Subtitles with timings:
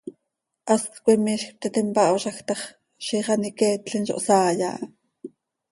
[0.69, 2.65] Hast coi miizj ptiti mpahoozaj ta x,
[3.09, 4.77] ziix an iqueetlim zo hsaai aha.